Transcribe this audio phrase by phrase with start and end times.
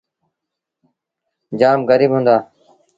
[1.59, 2.35] جآم گريٚب هُݩدآ۔